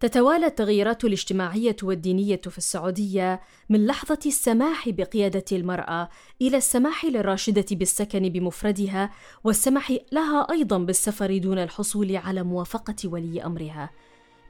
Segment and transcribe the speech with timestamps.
[0.00, 6.08] تتوالى التغييرات الاجتماعية والدينية في السعودية من لحظة السماح بقيادة المرأة
[6.42, 9.10] إلى السماح للراشدة بالسكن بمفردها
[9.44, 13.90] والسماح لها أيضا بالسفر دون الحصول على موافقة ولي أمرها.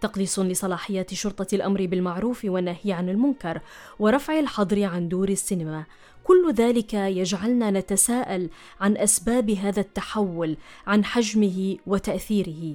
[0.01, 3.61] تقليص لصلاحيات شرطة الأمر بالمعروف والنهي عن المنكر
[3.99, 5.85] ورفع الحظر عن دور السينما.
[6.25, 10.57] كل ذلك يجعلنا نتساءل عن أسباب هذا التحول،
[10.87, 12.75] عن حجمه وتأثيره.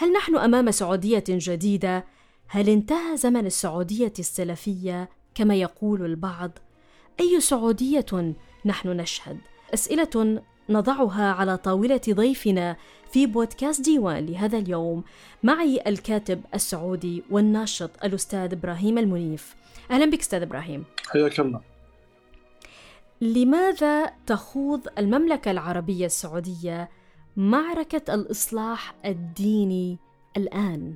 [0.00, 2.04] هل نحن أمام سعودية جديدة؟
[2.48, 6.50] هل انتهى زمن السعودية السلفية كما يقول البعض؟
[7.20, 9.38] أي سعودية نحن نشهد؟
[9.74, 12.76] أسئلة نضعها على طاولة ضيفنا
[13.12, 15.04] في بودكاست ديوان لهذا اليوم
[15.42, 19.54] معي الكاتب السعودي والناشط الأستاذ إبراهيم المنيف.
[19.90, 20.84] أهلا بك أستاذ إبراهيم.
[21.08, 21.60] حياك الله.
[23.20, 26.90] لماذا تخوض المملكة العربية السعودية
[27.40, 29.98] معركة الإصلاح الديني
[30.36, 30.94] الآن؟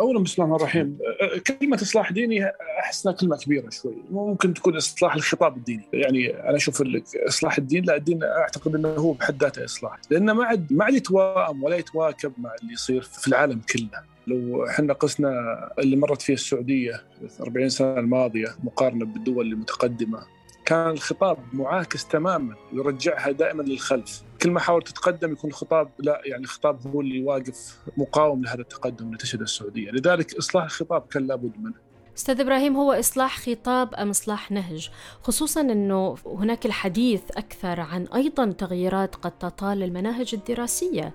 [0.00, 0.98] اولا بسم الله الرحمن الرحيم.
[1.46, 2.46] كلمة إصلاح ديني
[2.80, 3.94] احس انها كلمة كبيرة شوي.
[4.10, 5.84] ممكن تكون إصلاح الخطاب الديني.
[5.92, 6.82] يعني أنا أشوف
[7.28, 10.00] إصلاح الدين لا الدين أعتقد إنه هو بحد ذاته إصلاح.
[10.10, 14.02] لأنه ما عاد ما عاد يتوائم ولا يتواكب مع اللي يصير في العالم كله.
[14.26, 15.30] لو إحنا قسنا
[15.78, 17.02] اللي مرت فيه السعودية
[17.40, 20.37] 40 سنة الماضية مقارنة بالدول المتقدمة
[20.68, 24.22] كان الخطاب معاكس تماما يرجعها دائما للخلف.
[24.42, 29.06] كل ما حاول تتقدم يكون الخطاب لا يعني الخطاب هو اللي واقف مقاوم لهذا التقدم
[29.06, 29.90] اللي تشهده السعودية.
[29.90, 31.74] لذلك إصلاح الخطاب كان لابد منه.
[32.16, 34.90] أستاذ إبراهيم هو إصلاح خطاب أم إصلاح نهج؟
[35.22, 41.14] خصوصا إنه هناك الحديث أكثر عن أيضا تغييرات قد تطال المناهج الدراسية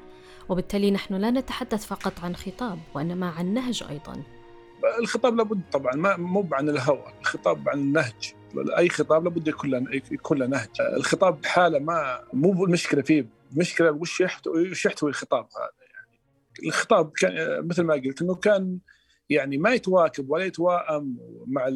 [0.49, 4.23] وبالتالي نحن لا نتحدث فقط عن خطاب وإنما عن نهج أيضا.
[4.99, 8.33] الخطاب لابد طبعا ما مو عن الهوى الخطاب عن النهج.
[8.77, 10.69] أي خطاب لابد يكون له يكون له نهج.
[10.97, 13.27] الخطاب بحالة ما مو المشكلة فيه.
[13.53, 16.19] المشكلة وش يحتوي وش يحتوي الخطاب هذا يعني؟
[16.67, 18.77] الخطاب كان مثل ما قلت إنه كان
[19.29, 21.69] يعني ما يتواكب ولا يتوائم مع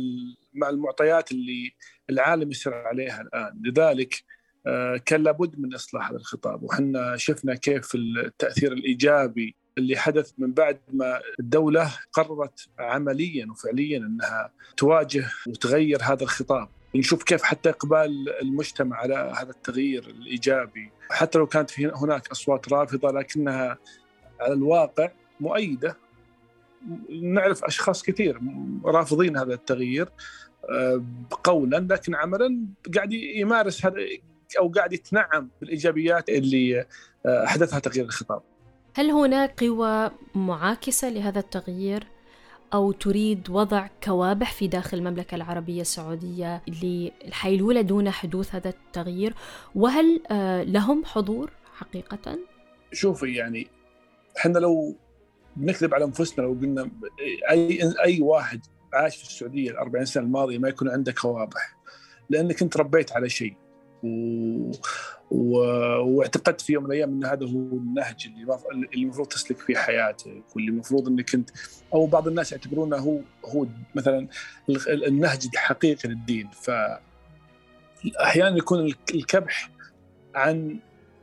[0.54, 1.72] مع المعطيات اللي
[2.10, 3.62] العالم يسير عليها الآن.
[3.66, 4.24] لذلك
[4.68, 6.64] آه، كان لابد من إصلاح هذا الخطاب.
[6.64, 14.52] وحنا شفنا كيف التأثير الإيجابي اللي حدث من بعد ما الدولة قررت عمليا وفعليا أنها
[14.78, 16.70] تواجه وتغير هذا الخطاب.
[16.96, 20.92] نشوف كيف حتى إقبال المجتمع على هذا التغيير الإيجابي.
[21.12, 23.78] حتى لو كانت هناك أصوات رافضة لكنها
[24.40, 25.98] على الواقع مؤيدة.
[27.22, 28.40] نعرف أشخاص كثير
[28.86, 30.10] رافضين هذا التغيير
[30.70, 31.04] آه،
[31.44, 33.96] قولا لكن عملا قاعد يمارس هذا
[34.60, 36.86] أو قاعد يتنعم بالإيجابيات اللي
[37.26, 38.42] آه، أحدثها تغيير الخطاب.
[38.98, 42.08] هل هناك قوى معاكسة لهذا التغيير
[42.74, 49.34] أو تريد وضع كوابح في داخل المملكة العربية السعودية للحيلولة دون حدوث هذا التغيير
[49.76, 52.40] وهل آه، لهم حضور حقيقة؟
[52.92, 53.68] شوفي يعني
[54.38, 54.96] إحنا لو
[55.56, 56.90] بنكذب على أنفسنا لو قلنا
[57.50, 58.62] أي أي واحد
[58.94, 61.78] عاش في السعودية ال 40 سنة الماضية ما يكون عنده كوابح
[62.30, 63.56] لأنك أنت ربيت على شيء
[64.04, 64.72] و...
[65.32, 65.58] و...
[66.00, 70.72] واعتقدت في يوم من الأيام إن هذا هو النهج اللي المفروض تسلك فيه حياتك واللي
[70.72, 71.50] المفروض إنك انت
[71.94, 73.66] أو بعض الناس يعتبرونه هو هو
[73.96, 74.28] مثلا
[74.88, 76.50] النهج الحقيقي للدين.
[76.50, 76.72] ف
[78.22, 79.70] أحيانا يكون الكبح
[80.36, 80.80] عن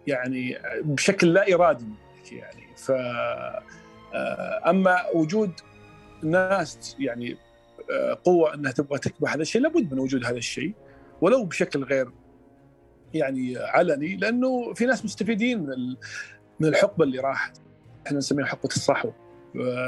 [0.07, 1.89] يعني بشكل لا إرادي
[2.33, 2.77] يعني.
[2.77, 2.93] ف
[4.15, 5.53] آه، أما وجود
[6.23, 7.37] ناس يعني
[7.91, 10.75] آه، قوة إنها تبغى تكبح هذا الشيء لابد من وجود هذا الشيء
[11.21, 12.11] ولو بشكل غير
[13.15, 15.97] يعني علني لأنه في ناس مستفيدين من
[16.61, 17.57] من الحقبة اللي راحت.
[18.07, 19.15] إحنا نسميها حقبة الصحوه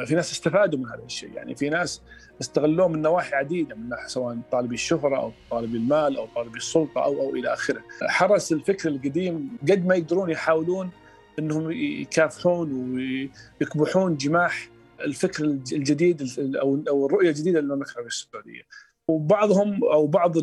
[0.06, 1.32] في ناس استفادوا من هذا الشيء.
[1.34, 2.03] يعني في ناس
[2.41, 7.04] استغلوه من نواحي عديدة من ناحية سواء طالبي الشهرة أو طالبي المال أو طالبي السلطة
[7.04, 7.82] أو أو إلى آخره.
[8.09, 10.91] حرس الفكر القديم قد ما يقدرون يحاولون
[11.38, 12.94] إنهم يكافحون
[13.60, 14.70] ويكبحون جماح
[15.00, 16.22] الفكر الجديد
[16.88, 18.62] أو الرؤية الجديدة للمملكة العربيه السعودية.
[19.09, 20.34] وبعضهم أو بعض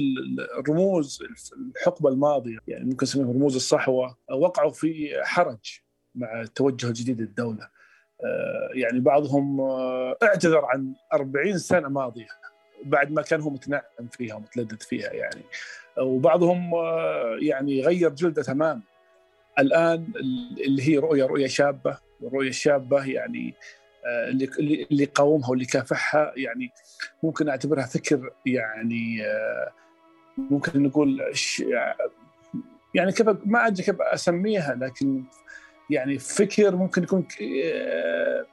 [0.60, 1.24] الرموز
[1.78, 5.80] الحقبة الماضية يعني ممكن نسميهم رموز الصحوة وقعوا في حرج
[6.16, 7.70] مع التوجه الجديد للدولة.
[8.24, 12.28] آه، يعني بعضهم آه، اعتذر عن 40 سنة ماضية
[12.84, 15.42] بعد ما كان هو متنعم فيها ومتلذذ فيها يعني.
[15.98, 18.82] وبعضهم آه، يعني غير جلده تماما.
[19.60, 20.14] الآن
[20.66, 23.54] اللي هي رؤية رؤية شابة الرؤيه الشابة يعني
[24.06, 26.72] اللي اللي قاومها واللي كافحها يعني
[27.24, 29.72] ممكن أعتبرها فكر يعني آه،
[30.38, 31.22] ممكن نقول
[32.96, 35.24] يعني كيف ما أدري كيف أسميها لكن
[35.90, 38.46] يعني فكر ممكن يكون آه،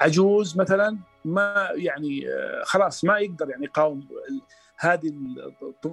[0.00, 4.08] عجوز مثلا ما يعني آه، خلاص ما يقدر يعني يقاوم
[4.78, 5.12] هذه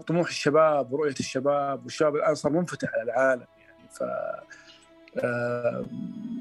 [0.07, 3.89] طموح الشباب ورؤية الشباب والشباب الآن صار منفتح على العالم يعني.
[3.92, 4.04] ف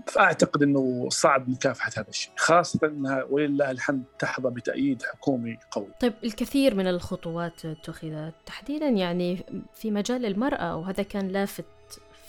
[0.06, 5.88] فأعتقد إنه صعب مكافحة هذا الشيء، خاصة إنها ولله الحمد تحظى بتأييد حكومي قوي.
[6.00, 11.64] طيب الكثير من الخطوات اتخذت تحديدا يعني في مجال المرأة وهذا كان لافت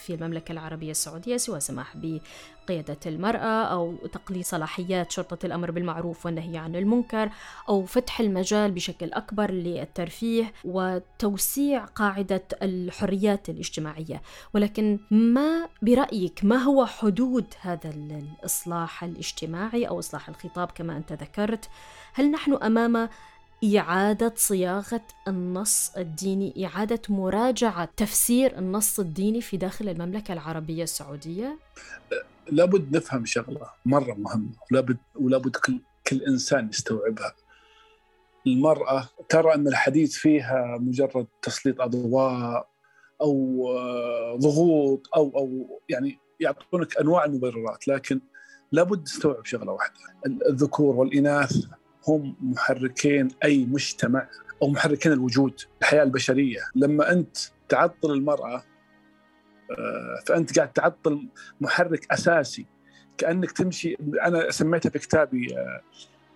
[0.04, 6.58] في المملكة العربية السعودية سوى سماح بقيادة المرأة أو تقليص صلاحيات شرطة الأمر بالمعروف والنهي
[6.58, 7.30] عن المنكر
[7.70, 14.22] أو فتح المجال بشكل أكبر للترفيه وتوسيع قاعدة الحريات الاجتماعية.
[14.54, 21.70] ولكن ما برأيك ما هو حدود هذا الإصلاح الاجتماعي أو إصلاح الخطاب كما أنت ذكرت؟
[22.14, 23.10] هل نحن أمام
[23.64, 31.60] إعادة صياغة النص الديني إعادة مراجعة تفسير النص الديني في داخل المملكة العربية السعودية؟
[32.52, 37.36] لابد نفهم شغلة مرة مهمة ولابد, ولابد كل, كل إنسان يستوعبها
[38.48, 42.68] المرأة ترى أن الحديث فيها مجرد تسليط أضواء
[43.22, 48.22] أو آه، ضغوط أو أو يعني يعطونك أنواع المبررات لكن
[48.72, 49.94] لابد تستوعب شغلة واحدة
[50.50, 51.66] الذكور والإناث
[52.08, 54.28] هم محركين أي مجتمع
[54.62, 56.60] أو محركين الوجود الحياة البشرية.
[56.76, 57.38] لما أنت
[57.70, 58.64] تعطل المرأة
[59.72, 61.28] آه، فأنت قاعد تعطل
[61.62, 62.66] محرك أساسي
[63.18, 65.82] كأنك تمشي أنا سميتها في كتابي آه،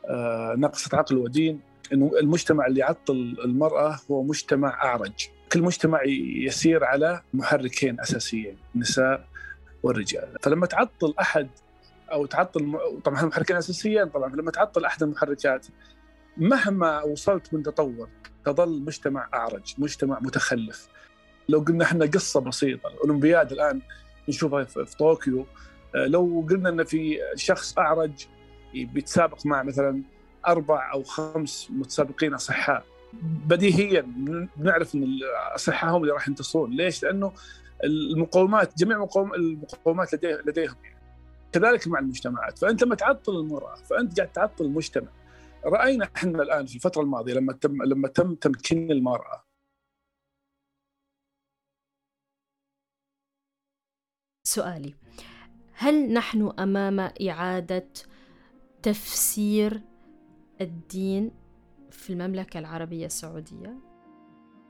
[0.06, 1.60] آه، نقصة عقل ودين
[1.94, 5.28] إنه المجتمع اللي يعطل المرأة هو مجتمع أعرج.
[5.52, 6.04] كل مجتمع
[6.46, 9.28] يسير على محركين أساسيين النساء
[9.84, 10.28] والرجال.
[10.42, 11.48] فلما تعطل أحد
[12.12, 15.68] أو تعطل طبعا المحركين اساسيا طبعا لما تعطل أحد المحركات
[16.38, 18.10] مهما وصلت من تطور
[18.46, 20.88] تظل مجتمع أعرج، مجتمع متخلف.
[21.50, 23.82] لو قلنا إحنا قصة بسيطة، الأولمبياد الآن
[24.30, 25.46] نشوفها في طوكيو
[25.96, 28.26] آه، لو قلنا إن في شخص أعرج
[28.74, 30.04] بيتسابق مع مثلا
[30.48, 32.84] أربع أو خمس متسابقين أصحاء
[33.24, 34.02] بديهيا
[34.58, 37.34] بنعرف إن الاصحاء هم اللي راح ينتصرون، ليش؟ لأنه
[37.84, 40.97] المقومات جميع المقومات لديهم يعني.
[41.52, 42.58] كذلك مع المجتمعات.
[42.60, 45.12] فأنت لما تعطل المرأة فأنت قاعد تعطل المجتمع.
[45.66, 49.44] رأينا إحنا الآن في الفترة الماضية لما تم لما تم تمكين المرأة.
[54.44, 54.96] سؤالي.
[55.74, 57.88] هل نحن أمام إعادة
[58.84, 59.82] تفسير
[60.62, 61.32] الدين
[61.92, 63.97] في المملكة العربية السعودية؟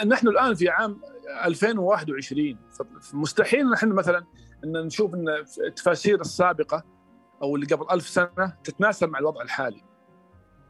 [0.06, 1.02] نحن الآن في عام
[1.46, 2.58] 2021
[3.02, 4.24] فمستحيل نحن مثلا
[4.64, 5.26] إن نشوف إن
[5.68, 6.84] التفاسير السابقة
[7.42, 9.84] أو اللي قبل ألف سنة تتناسب مع الوضع الحالي.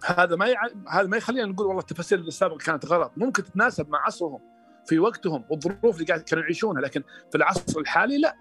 [0.06, 0.62] هذا ما يع...
[0.90, 3.12] هذا ما يخلينا نقول والله التفاسير السابقة كانت غلط.
[3.18, 4.40] ممكن تتناسب مع عصرهم
[4.88, 8.36] في وقتهم والظروف اللي قاعد كانوا يعيشونها لكن في العصر الحالي لا.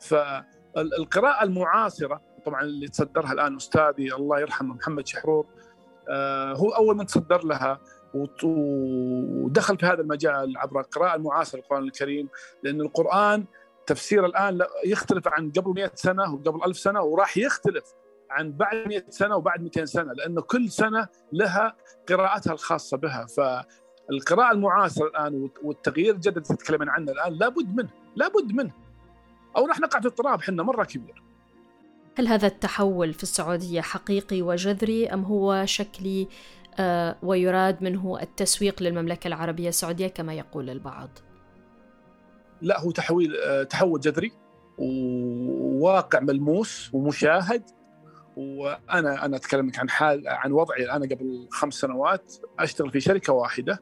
[0.00, 5.46] فالقراءة المعاصرة طبعا اللي تصدرها الآن أستاذي الله يرحمه محمد شحرور
[6.10, 7.80] آه هو أول من تصدر لها
[8.14, 12.28] ودخل في هذا المجال عبر القراءه المعاصره للقران الكريم
[12.62, 13.44] لأن القرآن
[13.86, 17.84] تفسير الآن يختلف عن قبل 100 سنة وقبل 1000 سنة وراح يختلف
[18.30, 21.76] عن بعد 100 سنة وبعد 200 سنة لأنه كل سنة لها
[22.08, 23.26] قراءتها الخاصة بها.
[23.26, 28.72] فالقراءة المعاصرة الآن والتغيير الجديد اللي عنه الآن لابد منه لابد منه.
[29.56, 31.22] أو راح نقع في اضطراب إحنا مرة كبير.
[32.18, 36.28] هل هذا التحول في السعودية حقيقي وجذري أم هو شكلي
[37.22, 41.18] ويراد منه التسويق للمملكة العربية السعودية كما يقول البعض؟
[42.62, 44.32] لا هو تحويل آه، تحول جذري
[44.78, 47.62] وواقع ملموس ومشاهد.
[48.36, 52.34] وأنا أنا اتكلم عن حال عن وضعي أنا قبل خمس سنوات.
[52.58, 53.78] أشتغل في شركة واحدة.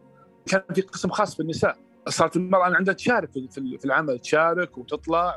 [0.47, 1.77] كان في قسم خاص بالنساء.
[2.09, 5.37] صارت المرأة عندها تشارك في العمل تشارك وتطلع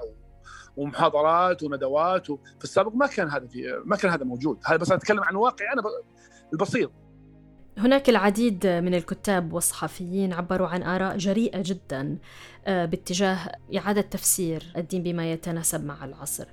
[0.78, 2.28] ومحاضرات وندوات.
[2.28, 4.60] في السابق ما كان هذا في ما كان هذا موجود.
[4.66, 5.82] هذا بس أتكلم عن واقعي أنا
[6.54, 6.92] البسيط.
[7.78, 12.18] هناك العديد من الكتاب والصحفيين عبروا عن آراء جريئة جدا
[12.66, 16.48] آه، باتجاه إعادة تفسير الدين بما يتناسب مع العصر.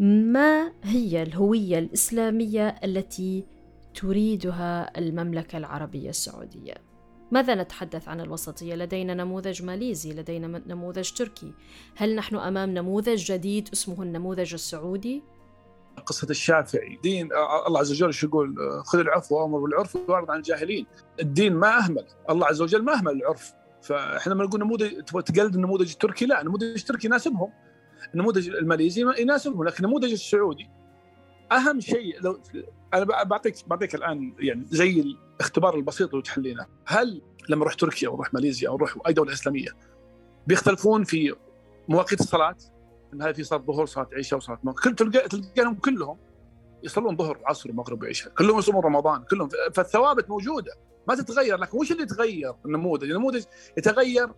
[0.00, 3.44] ما هي الهوية الإسلامية التي
[3.94, 6.74] تريدها المملكة العربية السعودية؟
[7.30, 11.52] ماذا نتحدث عن الوسطية؟ لدينا نموذج ماليزي، لدينا نموذج تركي.
[11.96, 15.22] هل نحن أمام نموذج جديد اسمه النموذج السعودي؟
[16.06, 16.98] قصة الشافعي.
[17.02, 17.28] دين
[17.66, 20.86] الله عز وجل شو يقول؟ خذ العفو وأمر بالعرف وأعرض عن الجاهلين.
[21.20, 22.06] الدين ما أهمل.
[22.30, 23.52] الله عز وجل ما أهمل العرف.
[23.82, 27.52] فإحنا لما نقول نموذج تبغى تقلد النموذج التركي؟ لا النموذج التركي يناسبهم.
[28.14, 30.70] النموذج الماليزي يناسبهم لكن النموذج السعودي
[31.52, 32.20] أهم شيء.
[32.22, 32.40] لو
[32.94, 36.66] أنا بعطيك بعطيك الآن يعني زي الاختبار البسيط اللي تحلينه.
[36.86, 39.68] هل لما أروح تركيا أو أروح ماليزيا أو أروح أي دولة إسلامية
[40.46, 41.34] بيختلفون في
[41.88, 42.56] مواقيت الصلاة؟
[43.14, 46.18] إن في صلاه ظهر صلاه عشاء وصلاه مغرب كل تلقى تلقاهم كلهم
[46.82, 48.32] يصلون ظهر وعصر ومغرب وعشاء.
[48.34, 49.48] كلهم يصومون رمضان كلهم.
[49.74, 50.72] فالثوابت موجودة.
[51.08, 51.58] ما تتغير.
[51.58, 53.44] لكن وش اللي يتغير؟ النموذج؟ النموذج
[53.78, 54.32] يتغير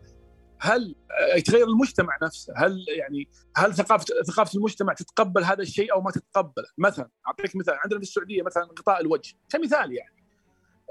[0.58, 0.94] هل
[1.36, 2.54] يتغير المجتمع نفسه.
[2.56, 7.74] هل يعني هل ثقافه ثقافة المجتمع تتقبل هذا الشيء أو ما تتقبله؟ مثلا أعطيك مثال.
[7.84, 9.34] عندنا في السعودية مثلا غطاء الوجه.
[9.48, 10.16] كمثال يعني.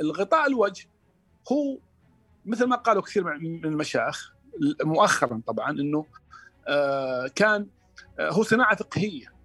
[0.01, 0.89] الغطاء الوجه
[1.51, 1.79] هو
[2.45, 4.33] مثل ما قالوا كثير من المشايخ
[4.83, 6.05] مؤخرا طبعا إنه
[7.35, 7.67] كان
[8.19, 9.35] آه، هو صناعة فقهية.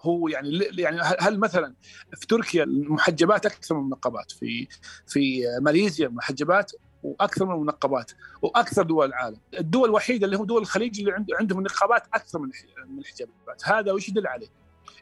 [0.00, 1.74] هو يعني يعني هل مثلا
[2.16, 4.68] في تركيا المحجبات أكثر من المنقبات؟ في
[5.06, 6.72] في ماليزيا المحجبات
[7.02, 12.02] وأكثر من المنقبات وأكثر دول العالم، الدول الوحيدة اللي هو دول الخليج اللي عندهم النقابات
[12.14, 12.50] أكثر من
[12.88, 14.48] من الحجابات، هذا وش يدل عليه؟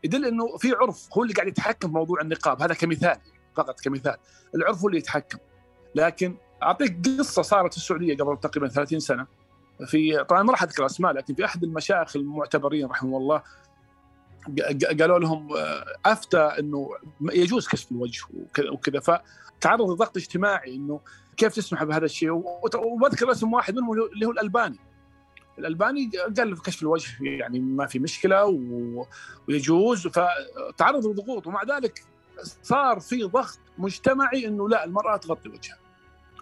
[0.05, 1.09] يدل إنه في عرف.
[1.13, 3.17] هو اللي قاعد يتحكم في موضوع النقاب، هذا كمثال
[3.57, 4.17] فقط كمثال،
[4.55, 5.39] العرف هو اللي يتحكم.
[5.95, 9.27] لكن أعطيك قصة صارت في السعودية قبل تقريبا 30 سنة.
[9.87, 13.43] في طبعا ما راح أذكر أسماء لكن في أحد المشايخ المعتبرين رحمه الله
[15.01, 18.23] قالوا لهم آه، أفتى إنه يجوز كشف الوجه
[18.73, 19.01] وكذا.
[19.01, 21.01] فتعرض لضغط اجتماعي إنه
[21.37, 24.79] كيف تسمح بهذا الشيء؟ وبذكر اسم واحد منهم اللي هو الألباني.
[25.59, 28.45] الألباني قال في كشف الوجه يعني ما في مشكلة
[29.49, 30.07] ويجوز.
[30.07, 32.05] فتعرض لضغوط ومع ذلك
[32.63, 35.79] صار في ضغط مجتمعي إنه لا المرأة تغطي وجهها.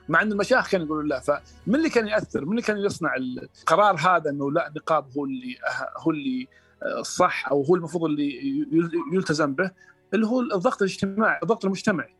[0.08, 3.96] مع ان المشايخ كانوا يقولون لا فمن اللي كان يأثر؟ من اللي كان يصنع القرار
[3.96, 5.56] هذا إنه لا النقاب هو اللي
[5.96, 6.48] هو اللي
[6.82, 8.66] الصح أو هو المفروض اللي
[9.12, 9.70] يلتزم به؟
[10.14, 12.16] اللي هو الضغط الاجتماعي الضغط المجتمعي.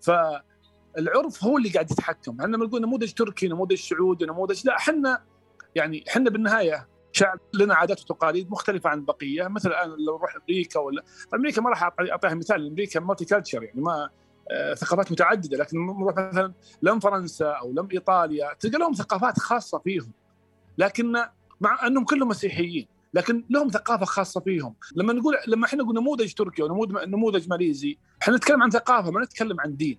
[0.00, 2.40] فالعرف هو اللي قاعد يتحكم.
[2.40, 5.22] إحنا نقول نموذج تركي نموذج سعودي نموذج لا إحنا
[5.74, 9.48] يعني إحنا بالنهاية شعب لنا عادات وتقاليد مختلفة عن البقية.
[9.48, 11.02] مثل الآن لو نروح أمريكا ولا
[11.34, 12.66] أمريكا ما راح أعطيها مثال.
[12.66, 14.10] أمريكا مالتي كلتشر يعني ما
[14.74, 15.78] ثقافات متعددة لكن
[16.16, 20.12] مثلا لم فرنسا أو لم إيطاليا تلقى لهم ثقافات خاصة فيهم.
[20.78, 21.12] لكن
[21.60, 24.74] مع أنهم كلهم مسيحيين لكن لهم ثقافة خاصة فيهم.
[24.96, 29.60] لما نقول لما إحنا نقول نموذج تركي ونموذج ماليزي إحنا نتكلم عن ثقافة ما نتكلم
[29.60, 29.98] عن دين.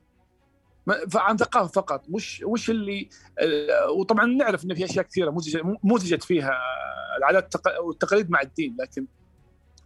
[1.16, 2.06] عن ثقافة فقط.
[2.10, 5.36] وش وش اللي آه، وطبعا نعرف إن في أشياء كثيرة
[5.84, 6.52] مزجت فيها
[7.18, 9.08] العادات والتقاليد مع الدين لكن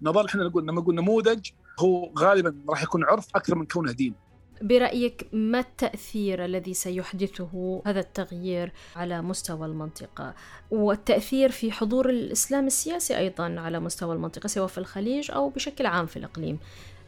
[0.02, 1.50] نظل إحنا نقول لما نقول نموذج
[1.80, 4.31] هو غالبا راح يكون عرف أكثر من كونه دين.
[4.62, 10.34] برأيك ما التأثير الذي سيحدثه هذا التغيير على مستوى المنطقة؟
[10.72, 16.06] والتأثير في حضور الإسلام السياسي أيضا على مستوى المنطقة سواء في الخليج أو بشكل عام
[16.06, 16.60] في الإقليم.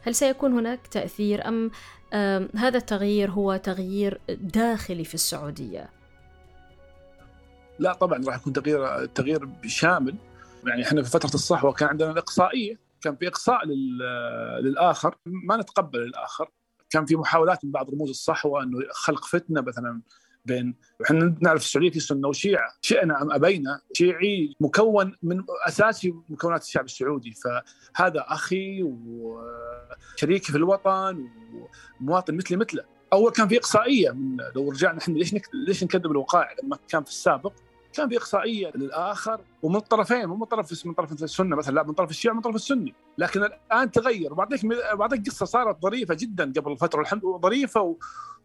[0.02, 1.72] هل سيكون هناك تأثير أم
[2.56, 5.90] هذا التغيير هو تغيير داخلي في السعودية؟
[7.80, 10.16] لا طبعا راح يكون تغيير تغيير شامل.
[10.68, 13.66] يعني إحنا في فترة الصحوة كان عندنا الإقصائية كان في إقصاء
[14.62, 16.50] للآخر ما نتقبل الآخر.
[16.94, 20.02] كان في محاولات من بعض رموز الصحوة إنه خلق فتنة مثلا
[20.46, 26.62] بين إحنا نعرف السعودية في سنه وشيعه شئنا أم أبينا شيعي مكون من أساسي مكونات
[26.62, 27.34] الشعب السعودي.
[27.34, 31.28] فهذا أخي وشريكي في الوطن
[32.02, 32.84] ومواطن مثلي مثله.
[33.14, 35.36] أول كان في إقصائية من لو رجعنا إحنا ليش.
[35.54, 37.54] ليش نكذب الوقائع؟ لما كان في السابق
[37.94, 41.94] كان في إقصائية للآخر ومن الطرفين مو من طرف من طرف السنة مثلا لا من
[41.94, 42.94] طرف الشيعة من طرف السني.
[43.18, 47.96] لكن الآن تغير وبعطيك بعطيك قصة صارت ظريفة جدا قبل فترة الحمد لله ظريفة و...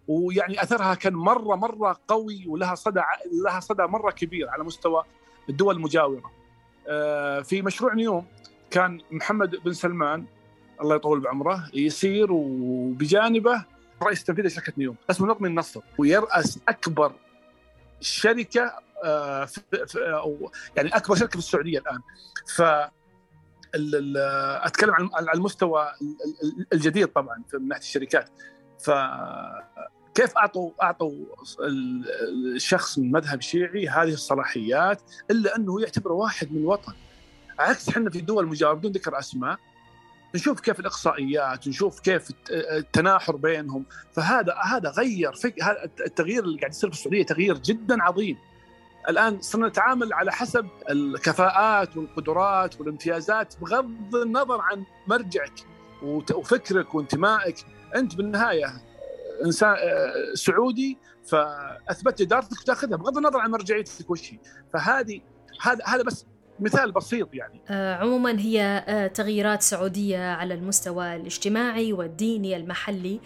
[0.09, 3.01] ويعني أثرها كان مرة مرة قوي ولها صدى
[3.45, 5.05] لها صدى مرة كبير على مستوى
[5.49, 6.31] الدول المجاورة.
[6.89, 8.27] آه، في مشروع نيوم
[8.71, 10.25] كان محمد بن سلمان
[10.81, 13.65] الله يطول بعمره يسير وبجانبه
[14.03, 14.97] رئيس تنفيذي شركة نيوم.
[15.11, 17.13] اسمه نظمي النصر ويرأس أكبر
[18.01, 18.73] شركة
[19.05, 19.61] آه، في
[19.99, 22.01] أو يعني أكبر شركة في السعودية الآن.
[22.57, 22.63] ف
[24.65, 25.93] أتكلم عن المستوى
[26.73, 28.31] الجديد طبعا من ناحية الشركات.
[28.85, 28.91] ف
[30.15, 31.13] كيف اعطوا أعطوا
[32.55, 36.93] الشخص من مذهب شيعي هذه الصلاحيات إلا أنه يعتبره واحد من الوطن
[37.59, 39.59] عكس إحنا في الدول المجاورة بدون ذكر أسماء
[40.35, 43.85] نشوف كيف الإقصائيات نشوف كيف التناحر بينهم.
[44.13, 45.55] فهذا هذا غير فك...
[46.07, 48.39] التغيير اللي قاعد يصير في السعودية تغيير جدا عظيم.
[49.09, 55.53] الآن صرنا نتعامل على حسب الكفاءات والقدرات والامتيازات بغض النظر عن مرجعك
[56.03, 57.57] وفكرك وانتمائك.
[57.97, 58.67] أنت بالنهاية
[59.45, 59.77] إنسان
[60.35, 64.35] سعودي فاثبت جدارتك تاخذها بغض النظر عن مرجعيتك وش
[64.73, 65.21] فهذه
[65.63, 66.27] هذا هذا بس
[66.61, 67.61] مثال بسيط يعني.
[67.69, 73.15] آه عموما هي آه تغييرات سعودية على المستوى الاجتماعي والديني المحلي.
[73.15, 73.21] آه،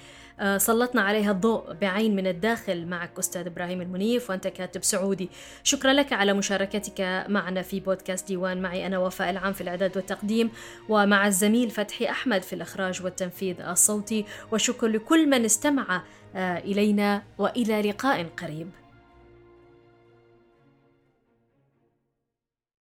[0.57, 5.31] سلطنا عليها الضوء بعين من الداخل معك أستاذ إبراهيم المنيف وأنت كاتب سعودي.
[5.63, 8.87] شكرا لك على مشاركتك معنا في بودكاست ديوان معي.
[8.87, 10.51] أنا وفاء العام في الإعداد والتقديم
[10.89, 14.25] ومع الزميل فتحي أحمد في الإخراج والتنفيذ الصوتي.
[14.53, 16.03] وشكر لكل من استمع
[16.37, 18.82] آه، إلينا وإلى لقاء قريب.